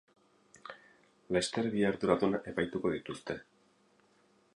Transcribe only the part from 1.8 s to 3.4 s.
arduradun epaituko dituzte.